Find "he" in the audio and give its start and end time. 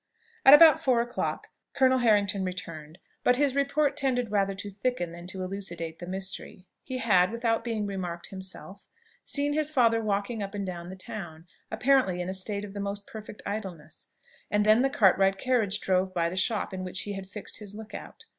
6.81-6.97, 17.03-17.13